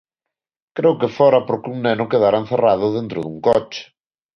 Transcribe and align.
Creo 0.77 0.93
que 0.99 1.13
fora 1.17 1.39
porque 1.47 1.71
un 1.73 1.77
neno 1.85 2.09
quedara 2.11 2.41
encerrado 2.43 2.85
dentro 2.97 3.17
dun 3.21 3.37
coche. 3.49 3.81